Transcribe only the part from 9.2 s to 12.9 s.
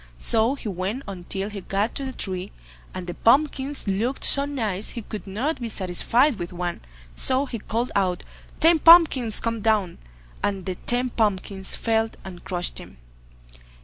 come down", and the ten pumpkins fell and crushed